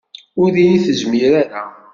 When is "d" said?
0.55-0.57